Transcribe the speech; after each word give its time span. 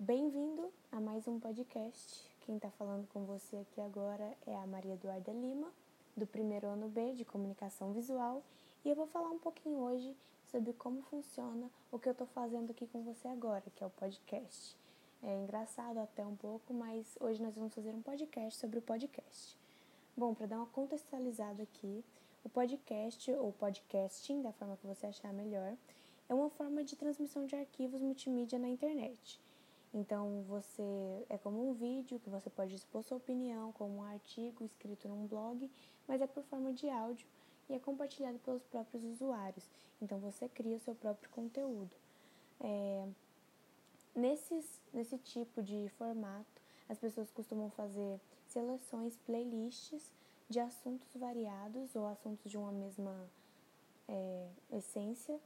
Bem-vindo 0.00 0.72
a 0.92 1.00
mais 1.00 1.26
um 1.26 1.40
podcast. 1.40 2.30
Quem 2.42 2.54
está 2.54 2.70
falando 2.70 3.08
com 3.08 3.24
você 3.24 3.56
aqui 3.56 3.80
agora 3.80 4.32
é 4.46 4.54
a 4.54 4.64
Maria 4.64 4.94
Eduarda 4.94 5.32
Lima, 5.32 5.72
do 6.16 6.24
primeiro 6.24 6.68
ano 6.68 6.88
B 6.88 7.14
de 7.14 7.24
Comunicação 7.24 7.92
Visual, 7.92 8.40
e 8.84 8.90
eu 8.90 8.94
vou 8.94 9.08
falar 9.08 9.28
um 9.28 9.40
pouquinho 9.40 9.78
hoje 9.78 10.16
sobre 10.52 10.72
como 10.72 11.02
funciona 11.02 11.68
o 11.90 11.98
que 11.98 12.08
eu 12.08 12.12
estou 12.12 12.28
fazendo 12.28 12.70
aqui 12.70 12.86
com 12.86 13.02
você 13.02 13.26
agora, 13.26 13.64
que 13.74 13.82
é 13.82 13.86
o 13.88 13.90
podcast. 13.90 14.76
É 15.20 15.34
engraçado 15.34 15.98
até 15.98 16.24
um 16.24 16.36
pouco, 16.36 16.72
mas 16.72 17.18
hoje 17.20 17.42
nós 17.42 17.56
vamos 17.56 17.74
fazer 17.74 17.90
um 17.90 18.00
podcast 18.00 18.56
sobre 18.56 18.78
o 18.78 18.82
podcast. 18.82 19.58
Bom, 20.16 20.32
para 20.32 20.46
dar 20.46 20.58
uma 20.58 20.66
contextualizada 20.66 21.64
aqui, 21.64 22.04
o 22.44 22.48
podcast 22.48 23.32
ou 23.32 23.52
podcasting, 23.52 24.42
da 24.42 24.52
forma 24.52 24.76
que 24.76 24.86
você 24.86 25.08
achar 25.08 25.32
melhor, 25.32 25.76
é 26.28 26.34
uma 26.34 26.50
forma 26.50 26.84
de 26.84 26.94
transmissão 26.94 27.46
de 27.46 27.56
arquivos 27.56 28.00
multimídia 28.00 28.60
na 28.60 28.68
internet. 28.68 29.40
Então, 29.92 30.42
você 30.46 31.26
é 31.28 31.38
como 31.38 31.70
um 31.70 31.72
vídeo 31.72 32.20
que 32.20 32.28
você 32.28 32.50
pode 32.50 32.74
expor 32.74 33.02
sua 33.02 33.16
opinião, 33.16 33.72
como 33.72 33.98
um 33.98 34.02
artigo 34.02 34.64
escrito 34.64 35.08
num 35.08 35.26
blog, 35.26 35.70
mas 36.06 36.20
é 36.20 36.26
por 36.26 36.42
forma 36.44 36.72
de 36.72 36.88
áudio 36.88 37.26
e 37.68 37.74
é 37.74 37.78
compartilhado 37.78 38.38
pelos 38.40 38.64
próprios 38.64 39.02
usuários. 39.04 39.68
Então, 40.00 40.18
você 40.18 40.48
cria 40.48 40.76
o 40.76 40.80
seu 40.80 40.94
próprio 40.94 41.30
conteúdo. 41.30 41.90
É, 42.60 43.08
nesses, 44.14 44.80
nesse 44.92 45.16
tipo 45.18 45.62
de 45.62 45.88
formato, 45.96 46.60
as 46.88 46.98
pessoas 46.98 47.30
costumam 47.30 47.70
fazer 47.70 48.20
seleções, 48.46 49.16
playlists 49.26 50.12
de 50.48 50.58
assuntos 50.60 51.08
variados 51.14 51.94
ou 51.94 52.06
assuntos 52.06 52.50
de 52.50 52.56
uma 52.56 52.72
mesma 52.72 53.28
é, 54.08 54.48
essência 54.72 55.38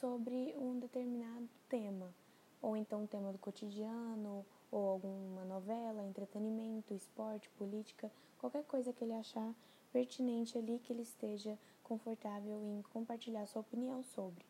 sobre 0.00 0.54
um 0.58 0.78
determinado 0.78 1.48
tema, 1.68 2.12
ou 2.60 2.76
então 2.76 3.02
um 3.02 3.06
tema 3.06 3.32
do 3.32 3.38
cotidiano, 3.38 4.44
ou 4.70 4.88
alguma 4.88 5.44
novela, 5.44 6.04
entretenimento, 6.04 6.94
esporte, 6.94 7.48
política, 7.50 8.10
qualquer 8.38 8.64
coisa 8.64 8.92
que 8.92 9.04
ele 9.04 9.14
achar 9.14 9.54
pertinente 9.92 10.58
ali, 10.58 10.78
que 10.78 10.92
ele 10.92 11.02
esteja 11.02 11.58
confortável 11.82 12.60
em 12.62 12.82
compartilhar 12.92 13.46
sua 13.46 13.62
opinião 13.62 14.02
sobre. 14.02 14.44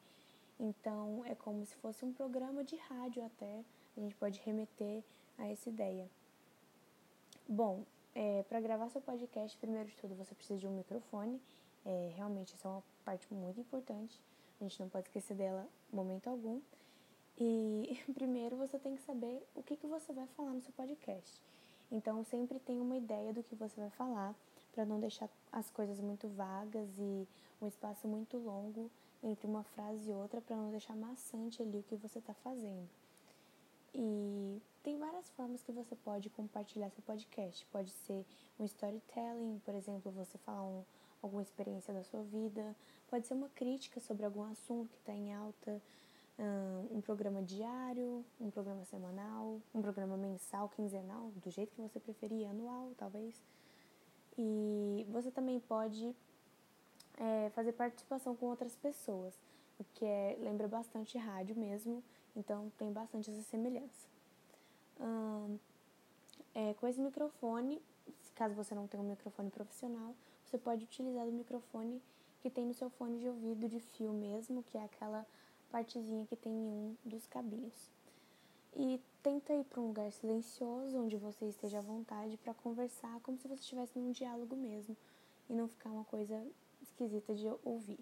Então, 0.59 1.23
é 1.25 1.35
como 1.35 1.65
se 1.65 1.77
fosse 1.77 2.05
um 2.05 2.13
programa 2.13 2.65
de 2.65 2.77
rádio 2.77 3.25
até, 3.25 3.63
a 3.97 4.01
gente 4.01 4.15
pode 4.17 4.41
remeter 4.41 5.05
a 5.37 5.47
essa 5.47 5.69
ideia. 5.69 6.09
Bom, 7.49 7.85
é, 8.15 8.43
para 8.49 8.61
gravar 8.61 8.89
seu 8.91 9.01
podcast, 9.01 9.57
primeiro 9.59 9.89
de 9.89 9.97
tudo, 9.97 10.15
você 10.17 10.35
precisa 10.35 10.59
de 10.59 10.67
um 10.67 10.77
microfone. 10.77 11.41
É, 11.87 12.13
realmente, 12.17 12.55
isso 12.55 12.67
é 12.67 12.71
uma 12.71 12.83
parte 13.05 13.33
muito 13.33 13.61
importante. 13.61 14.21
A 14.61 14.65
gente 14.65 14.81
não 14.81 14.89
pode 14.89 15.07
esquecer 15.07 15.35
dela 15.35 15.67
momento 15.93 16.29
algum. 16.29 16.61
E 17.39 18.03
primeiro 18.13 18.57
você 18.57 18.79
tem 18.79 18.97
que 18.97 19.03
saber 19.03 19.43
o 19.55 19.63
que, 19.63 19.77
que 19.77 19.87
você 19.87 20.13
vai 20.13 20.27
falar 20.29 20.51
no 20.51 20.61
seu 20.61 20.73
podcast. 20.73 21.41
Então 21.91 22.25
sempre 22.25 22.59
tenha 22.59 22.83
uma 22.83 22.97
ideia 22.97 23.33
do 23.33 23.43
que 23.43 23.55
você 23.55 23.81
vai 23.81 23.91
falar 23.91 24.35
para 24.73 24.85
não 24.85 25.01
deixar 25.01 25.29
as 25.51 25.71
coisas 25.71 26.01
muito 26.01 26.29
vagas 26.29 26.89
e 26.99 27.27
um 27.63 27.67
espaço 27.67 28.07
muito 28.07 28.37
longo 28.37 28.91
entre 29.23 29.47
uma 29.47 29.63
frase 29.63 30.11
e 30.11 30.13
outra 30.13 30.41
para 30.41 30.57
não 30.57 30.71
deixar 30.71 30.95
maçante 30.95 31.63
ali 31.63 31.79
o 31.79 31.83
que 31.85 31.97
você 31.97 32.19
está 32.19 32.35
fazendo. 32.35 32.89
E 33.95 34.61
tem 34.83 34.99
várias 34.99 35.29
formas 35.31 35.63
que 35.63 35.73
você 35.73 35.97
pode 35.97 36.29
compartilhar 36.31 36.91
seu 36.91 37.03
podcast. 37.03 37.67
Pode 37.67 37.91
ser 37.91 38.25
um 38.59 38.65
storytelling, 38.65 39.61
por 39.65 39.75
exemplo, 39.75 40.13
você 40.13 40.37
falar 40.39 40.63
um, 40.63 40.85
alguma 41.23 41.43
experiência 41.43 41.93
da 41.93 42.05
sua 42.05 42.23
vida, 42.23 42.77
pode 43.11 43.27
ser 43.27 43.35
uma 43.35 43.49
crítica 43.51 44.01
sobre 44.01 44.25
algum 44.25 44.45
assunto 44.45 44.91
que 44.91 44.99
está 44.99 45.13
em 45.13 45.35
alta, 45.35 45.81
um 46.93 47.01
programa 47.01 47.43
diário, 47.43 48.25
um 48.41 48.51
programa 48.51 48.85
semanal, 48.85 49.61
um 49.75 49.83
programa 49.83 50.17
mensal, 50.17 50.69
quinzenal, 50.69 51.33
do 51.37 51.51
jeito 51.51 51.75
que 51.75 51.81
você 51.81 51.99
preferir, 51.99 52.49
anual 52.49 52.93
talvez. 52.97 53.35
E 54.37 55.05
você 55.11 55.31
também 55.31 55.59
pode 55.59 56.15
é, 57.19 57.51
fazer 57.51 57.73
participação 57.73 58.37
com 58.37 58.47
outras 58.47 58.77
pessoas, 58.77 59.35
o 59.81 59.85
que 59.95 60.05
é, 60.05 60.37
lembra 60.41 60.69
bastante 60.69 61.19
rádio 61.19 61.57
mesmo, 61.57 62.03
então 62.37 62.71
tem 62.79 62.93
bastante 62.93 63.31
essa 63.31 63.43
semelhança. 63.43 64.07
É, 66.55 66.75
com 66.75 66.87
esse 66.89 67.01
microfone, 67.01 67.81
caso 68.35 68.55
você 68.55 68.75
não 68.75 68.87
tenha 68.87 69.03
um 69.03 69.09
microfone 69.09 69.51
profissional, 69.51 70.15
você 70.45 70.59
pode 70.59 70.85
utilizar 70.85 71.27
o 71.27 71.33
microfone 71.33 72.01
que 72.41 72.49
tem 72.49 72.65
no 72.65 72.75
seu 72.75 72.89
fone 72.91 73.19
de 73.19 73.29
ouvido 73.29 73.69
de 73.69 73.81
fio 73.81 74.13
mesmo, 74.13 74.63
que 74.63 74.79
é 74.79 74.85
aquela 74.85 75.27
partezinha 75.71 76.27
que 76.27 76.37
tem 76.37 76.53
em 76.53 76.57
um 76.57 76.97
dos 77.05 77.27
cabinhos. 77.27 77.91
E 78.77 79.01
tenta 79.23 79.55
ir 79.55 79.65
para 79.65 79.81
um 79.81 79.89
lugar 79.89 80.11
silencioso, 80.13 80.99
onde 80.99 81.17
você 81.17 81.47
esteja 81.47 81.79
à 81.79 81.83
vontade 81.83 82.37
para 82.37 82.55
conversar, 82.55 83.21
como 83.21 83.39
se 83.39 83.49
você 83.49 83.61
estivesse 83.61 83.99
num 83.99 84.13
diálogo 84.13 84.55
mesmo, 84.55 84.97
e 85.49 85.55
não 85.55 85.69
ficar 85.69 85.91
uma 85.91 86.05
coisa 86.05 86.47
esquisita 86.83 87.35
de 87.35 87.49
ouvir. 87.65 87.99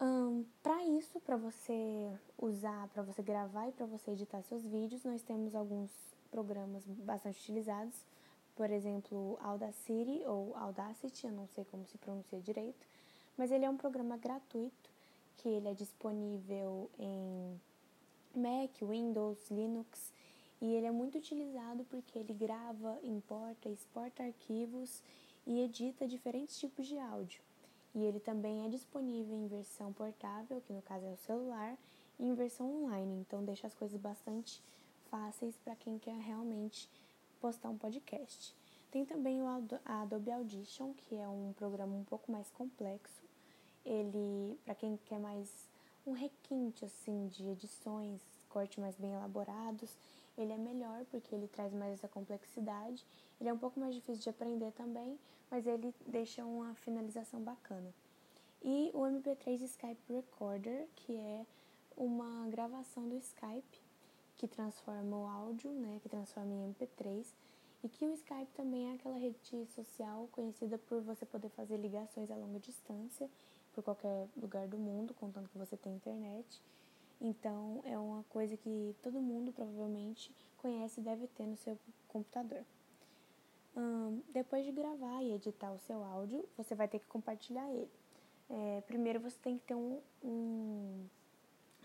Um, 0.00 0.44
para 0.62 0.84
isso, 0.84 1.20
para 1.20 1.36
você 1.36 2.12
usar, 2.36 2.88
para 2.88 3.02
você 3.02 3.22
gravar 3.22 3.68
e 3.68 3.72
para 3.72 3.86
você 3.86 4.10
editar 4.10 4.42
seus 4.42 4.66
vídeos, 4.66 5.04
nós 5.04 5.22
temos 5.22 5.54
alguns 5.54 5.90
programas 6.30 6.84
bastante 6.84 7.40
utilizados 7.40 8.04
por 8.54 8.70
exemplo, 8.70 9.36
Audacity 9.42 10.22
ou 10.26 10.56
Audacity, 10.56 11.26
eu 11.26 11.32
não 11.32 11.48
sei 11.48 11.64
como 11.64 11.84
se 11.86 11.98
pronuncia 11.98 12.40
direito, 12.40 12.86
mas 13.36 13.50
ele 13.50 13.64
é 13.64 13.70
um 13.70 13.76
programa 13.76 14.16
gratuito 14.16 14.90
que 15.36 15.48
ele 15.48 15.68
é 15.68 15.74
disponível 15.74 16.90
em 16.98 17.60
Mac, 18.34 18.70
Windows, 18.82 19.50
Linux 19.50 20.12
e 20.60 20.74
ele 20.74 20.86
é 20.86 20.90
muito 20.90 21.18
utilizado 21.18 21.84
porque 21.90 22.18
ele 22.18 22.32
grava, 22.32 22.98
importa, 23.02 23.68
exporta 23.68 24.22
arquivos 24.22 25.02
e 25.46 25.60
edita 25.60 26.08
diferentes 26.08 26.58
tipos 26.58 26.86
de 26.86 26.98
áudio. 26.98 27.42
E 27.94 28.02
ele 28.02 28.18
também 28.18 28.64
é 28.64 28.68
disponível 28.68 29.36
em 29.36 29.46
versão 29.46 29.92
portável, 29.92 30.60
que 30.62 30.72
no 30.72 30.82
caso 30.82 31.06
é 31.06 31.12
o 31.12 31.16
celular, 31.16 31.76
e 32.18 32.26
em 32.26 32.34
versão 32.34 32.84
online, 32.84 33.20
então 33.20 33.44
deixa 33.44 33.66
as 33.66 33.74
coisas 33.74 34.00
bastante 34.00 34.62
fáceis 35.10 35.54
para 35.58 35.76
quem 35.76 35.98
quer 35.98 36.16
realmente 36.16 36.88
postar 37.40 37.68
um 37.68 37.78
podcast. 37.78 38.54
Tem 38.90 39.04
também 39.04 39.42
o 39.42 39.46
Adobe 39.84 40.30
Audition, 40.30 40.94
que 40.94 41.16
é 41.16 41.28
um 41.28 41.52
programa 41.52 41.94
um 41.94 42.04
pouco 42.04 42.32
mais 42.32 42.50
complexo. 42.52 43.22
Ele, 43.84 44.58
para 44.64 44.74
quem 44.74 44.98
quer 45.04 45.18
mais 45.18 45.68
um 46.06 46.12
requinte 46.12 46.84
assim 46.84 47.28
de 47.28 47.46
edições, 47.48 48.20
cortes 48.48 48.78
mais 48.78 48.96
bem 48.96 49.12
elaborados, 49.12 49.96
ele 50.36 50.52
é 50.52 50.56
melhor 50.56 51.04
porque 51.10 51.34
ele 51.34 51.48
traz 51.48 51.72
mais 51.72 51.94
essa 51.94 52.08
complexidade. 52.08 53.04
Ele 53.40 53.48
é 53.48 53.52
um 53.52 53.58
pouco 53.58 53.78
mais 53.78 53.94
difícil 53.94 54.22
de 54.22 54.30
aprender 54.30 54.72
também, 54.72 55.18
mas 55.50 55.66
ele 55.66 55.94
deixa 56.06 56.44
uma 56.44 56.74
finalização 56.74 57.40
bacana. 57.40 57.92
E 58.62 58.90
o 58.94 59.00
MP3 59.00 59.60
Skype 59.62 60.12
Recorder, 60.12 60.88
que 60.96 61.14
é 61.16 61.46
uma 61.96 62.48
gravação 62.48 63.08
do 63.08 63.16
Skype 63.16 63.82
que 64.36 64.48
transforma 64.48 65.16
o 65.16 65.26
áudio, 65.26 65.70
né, 65.70 66.00
que 66.02 66.08
transforma 66.08 66.52
em 66.52 66.72
MP3, 66.72 67.26
e 67.84 67.88
que 67.88 68.04
o 68.04 68.12
Skype 68.14 68.50
também 68.54 68.90
é 68.90 68.94
aquela 68.94 69.16
rede 69.16 69.66
social 69.74 70.28
conhecida 70.32 70.78
por 70.78 71.02
você 71.02 71.26
poder 71.26 71.50
fazer 71.50 71.76
ligações 71.76 72.30
a 72.30 72.36
longa 72.36 72.58
distância 72.58 73.28
por 73.74 73.82
qualquer 73.82 74.28
lugar 74.36 74.66
do 74.68 74.78
mundo, 74.78 75.14
contando 75.14 75.48
que 75.48 75.58
você 75.58 75.76
tem 75.76 75.94
internet. 75.94 76.62
Então, 77.20 77.80
é 77.84 77.98
uma 77.98 78.22
coisa 78.24 78.56
que 78.56 78.94
todo 79.02 79.20
mundo 79.20 79.52
provavelmente 79.52 80.30
conhece 80.58 81.00
e 81.00 81.04
deve 81.04 81.26
ter 81.28 81.46
no 81.46 81.56
seu 81.56 81.78
computador. 82.08 82.64
Depois 84.32 84.64
de 84.64 84.72
gravar 84.72 85.22
e 85.22 85.32
editar 85.32 85.72
o 85.72 85.78
seu 85.80 86.02
áudio, 86.04 86.44
você 86.56 86.74
vai 86.74 86.86
ter 86.86 86.98
que 86.98 87.06
compartilhar 87.06 87.68
ele. 87.70 87.90
É, 88.50 88.82
primeiro, 88.86 89.20
você 89.20 89.36
tem 89.42 89.58
que 89.58 89.64
ter 89.64 89.74
um, 89.74 90.00
um 90.22 91.06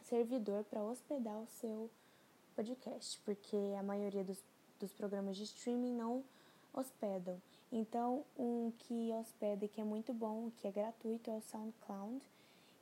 servidor 0.04 0.64
para 0.66 0.84
hospedar 0.84 1.40
o 1.40 1.48
seu 1.48 1.90
podcast, 2.56 3.20
porque 3.24 3.56
a 3.78 3.84
maioria 3.84 4.24
dos, 4.24 4.44
dos 4.80 4.92
programas 4.94 5.38
de 5.38 5.44
streaming 5.44 5.94
não 5.94 6.24
hospedam. 6.74 7.42
Então, 7.72 8.26
um 8.38 8.72
que 8.80 9.12
hospeda 9.14 9.66
e 9.66 9.68
que 9.68 9.80
é 9.80 9.84
muito 9.84 10.14
bom, 10.14 10.52
que 10.58 10.68
é 10.68 10.72
gratuito, 10.72 11.30
é 11.30 11.36
o 11.36 11.42
SoundCloud, 11.42 12.20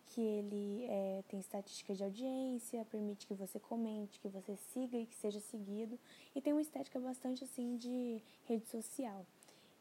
que 0.06 0.22
ele 0.22 0.86
é, 0.86 1.24
tem 1.28 1.40
estatística 1.40 1.94
de 1.94 2.04
audiência, 2.04 2.86
permite 2.86 3.28
que 3.28 3.34
você 3.34 3.60
comente, 3.60 4.20
que 4.20 4.30
você 4.30 4.56
siga 4.72 4.98
e 4.98 5.06
que 5.06 5.16
seja 5.16 5.42
seguido, 5.42 6.00
e 6.34 6.42
tem 6.42 6.54
uma 6.54 6.62
estética 6.62 7.00
bastante 7.00 7.44
assim 7.44 7.76
de 7.76 8.22
rede 8.46 8.66
social. 8.68 9.26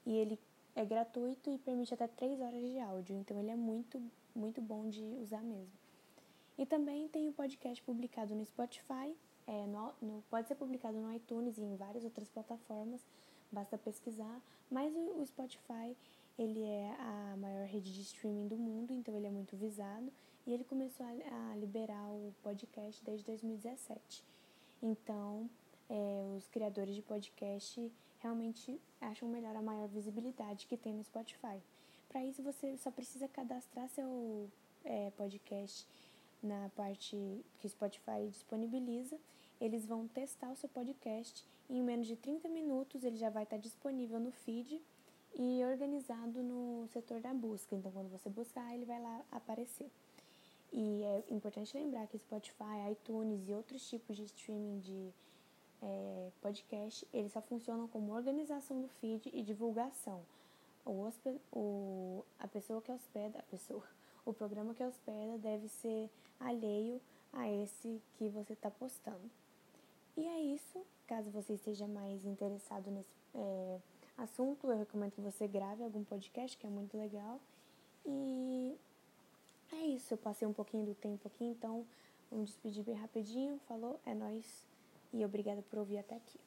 E 0.04 0.16
ele 0.16 0.38
é 0.74 0.84
gratuito 0.84 1.50
e 1.50 1.58
permite 1.58 1.94
até 1.94 2.08
3 2.08 2.40
horas 2.40 2.60
de 2.60 2.78
áudio, 2.80 3.16
então 3.16 3.38
ele 3.38 3.50
é 3.50 3.56
muito, 3.56 4.02
muito 4.34 4.60
bom 4.60 4.88
de 4.88 5.02
usar 5.22 5.42
mesmo. 5.42 5.72
E 6.58 6.66
também 6.66 7.06
tem 7.06 7.28
o 7.28 7.32
podcast 7.32 7.80
publicado 7.84 8.34
no 8.34 8.44
Spotify 8.44 9.14
é, 9.46 9.66
no, 9.66 9.92
no, 10.02 10.24
pode 10.28 10.48
ser 10.48 10.56
publicado 10.56 10.98
no 10.98 11.12
iTunes 11.14 11.56
e 11.56 11.62
em 11.62 11.76
várias 11.76 12.04
outras 12.04 12.28
plataformas, 12.28 13.00
basta 13.50 13.78
pesquisar. 13.78 14.40
Mas 14.70 14.92
o, 14.94 15.24
Spotify 15.26 15.96
ele 16.38 16.62
é 16.62 16.94
a 16.98 17.36
maior 17.38 17.66
rede 17.66 17.92
de 17.92 18.02
streaming 18.02 18.48
do 18.48 18.56
mundo, 18.56 18.92
então 18.92 19.16
ele 19.16 19.26
é 19.26 19.30
muito 19.30 19.56
visado 19.56 20.12
e 20.46 20.52
ele 20.52 20.64
começou 20.64 21.06
a, 21.06 21.56
liberar 21.56 22.10
o 22.10 22.34
podcast 22.42 23.02
desde 23.04 23.24
2017. 23.24 24.22
Então, 24.82 25.48
é, 25.88 26.34
os 26.36 26.46
criadores 26.48 26.94
de 26.94 27.02
podcast 27.02 27.90
realmente 28.20 28.78
acham 29.00 29.28
melhor 29.28 29.56
a 29.56 29.62
maior 29.62 29.88
visibilidade 29.88 30.66
que 30.66 30.76
tem 30.76 30.92
no 30.92 31.04
Spotify. 31.04 31.60
Para 32.08 32.24
isso, 32.24 32.42
você 32.42 32.76
só 32.76 32.90
precisa 32.90 33.28
cadastrar 33.28 33.88
seu 33.88 34.50
é, 34.84 35.10
podcast 35.16 35.86
na 36.42 36.70
parte 36.76 37.16
que 37.58 37.66
o 37.66 37.70
Spotify 37.70 38.28
disponibiliza. 38.30 39.18
Eles 39.60 39.86
vão 39.86 40.06
testar 40.08 40.50
o 40.50 40.56
seu 40.56 40.68
podcast 40.68 41.44
em 41.68 41.82
menos 41.82 42.06
de 42.06 42.16
30 42.16 42.48
minutos 42.48 43.04
ele 43.04 43.16
já 43.16 43.30
vai 43.30 43.42
estar 43.42 43.56
disponível 43.56 44.20
no 44.20 44.30
feed 44.30 44.80
e 45.38 45.64
organizado 45.64 46.42
no 46.42 46.86
setor 46.88 47.20
da 47.20 47.32
busca. 47.34 47.74
Então, 47.74 47.92
quando 47.92 48.08
você 48.08 48.28
buscar, 48.28 48.74
ele 48.74 48.84
vai 48.84 49.00
lá 49.00 49.22
aparecer. 49.30 49.90
E 50.72 51.02
é 51.02 51.24
importante 51.30 51.76
lembrar 51.76 52.06
que 52.06 52.18
Spotify, 52.18 52.90
iTunes 52.90 53.48
e 53.48 53.52
outros 53.52 53.88
tipos 53.88 54.16
de 54.16 54.24
streaming 54.24 54.80
de 54.80 55.12
é, 55.82 56.30
podcast, 56.40 57.06
eles 57.12 57.32
só 57.32 57.40
funcionam 57.40 57.86
como 57.88 58.14
organização 58.14 58.80
do 58.80 58.88
feed 58.88 59.30
e 59.32 59.42
divulgação. 59.42 60.22
O, 60.84 61.10
o, 61.52 62.24
a 62.38 62.48
pessoa 62.48 62.80
que 62.80 62.92
hospeda, 62.92 63.38
a 63.38 63.42
pessoa, 63.42 63.82
o 64.24 64.32
programa 64.32 64.74
que 64.74 64.82
hospeda 64.82 65.38
deve 65.38 65.68
ser 65.68 66.10
alheio 66.38 67.00
a 67.32 67.50
esse 67.50 68.00
que 68.16 68.28
você 68.28 68.52
está 68.52 68.70
postando. 68.70 69.30
E 70.16 70.26
é 70.26 70.40
isso. 70.40 70.84
Caso 71.06 71.30
você 71.30 71.54
esteja 71.54 71.86
mais 71.86 72.24
interessado 72.24 72.90
nesse 72.90 73.10
é, 73.34 73.78
assunto, 74.18 74.70
eu 74.70 74.78
recomendo 74.78 75.12
que 75.12 75.20
você 75.20 75.46
grave 75.46 75.82
algum 75.82 76.02
podcast, 76.04 76.56
que 76.56 76.66
é 76.66 76.70
muito 76.70 76.96
legal. 76.96 77.40
E 78.04 78.74
é 79.72 79.86
isso. 79.86 80.14
Eu 80.14 80.18
passei 80.18 80.46
um 80.48 80.52
pouquinho 80.52 80.86
do 80.86 80.94
tempo 80.94 81.28
aqui, 81.28 81.44
então 81.44 81.86
vamos 82.30 82.50
despedir 82.50 82.82
bem 82.82 82.94
rapidinho. 82.94 83.60
Falou, 83.68 84.00
é 84.06 84.14
nóis. 84.14 84.66
E 85.12 85.24
obrigada 85.24 85.62
por 85.62 85.78
ouvir 85.78 85.98
até 85.98 86.16
aqui. 86.16 86.38